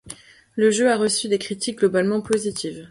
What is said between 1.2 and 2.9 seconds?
des critiques globalement positives.